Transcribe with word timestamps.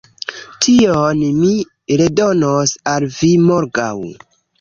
Tion 0.65 1.19
mi 1.41 1.51
redonos 2.01 2.73
al 2.95 3.05
vi 3.19 3.29
morgaŭ 3.51 3.91